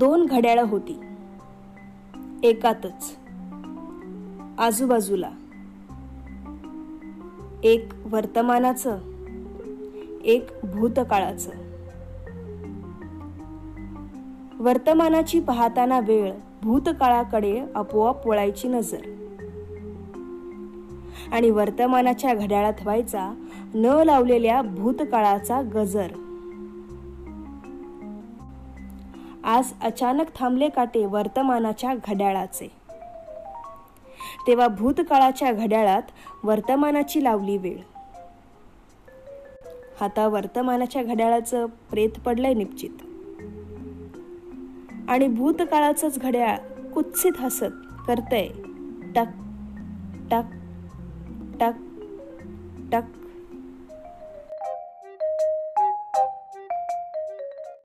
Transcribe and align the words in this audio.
दोन 0.00 0.26
घड्याळं 0.26 0.62
होती. 0.62 1.00
एकातच. 2.42 3.16
आजूबाजूला. 4.58 5.30
एक 7.64 7.92
वर्तमानाचं 8.06 8.98
एक 10.24 10.46
भूतकाळाचं. 10.64 11.50
वर्तमानाची 14.58 15.40
पाहताना 15.40 16.00
वेळ 16.00 16.32
भूतकाळाकडे 16.62 17.62
आपोआप 17.74 18.26
वळायची 18.26 18.68
नजर. 18.68 19.00
आणि 21.32 21.50
वर्तमानाच्या 21.50 22.34
घड्याळात 22.34 22.82
व्हायचा 22.82 23.34
न 23.74 23.84
लावलेल्या 23.84 24.62
भूतकाळाचा 24.62 25.62
गजर. 25.62 26.08
आज 29.44 29.72
अचानक 29.82 30.26
थांबले 30.34 30.68
काटे 30.68 31.06
वर्तमानाच्या 31.06 31.94
घड्याळाचे. 31.94 32.72
तेव्हा 34.46 34.68
भूतकाळाच्या 34.68 35.52
घड्याळात 35.52 36.02
वर्तमानाची 36.44 37.24
लावली 37.24 37.56
वेळ. 37.56 37.76
आता 40.00 40.28
वर्तमानाच्या 40.28 41.02
घड्याळाचं 41.02 41.66
प्रेत 41.66 42.20
पडलंय 42.26 42.54
निश्चित. 42.54 42.90
आणि 45.08 45.28
भूतकाळाचंच 45.28 46.18
घड्याळ 46.18 46.56
कुत्सित 46.90 47.32
हसत 47.38 47.86
करतय 48.06 48.48
टक 49.14 49.26
टक 50.30 50.44
टक 51.60 51.72
टक 52.92 53.19